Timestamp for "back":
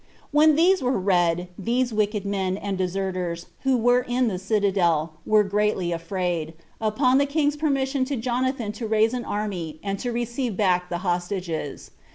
10.57-10.89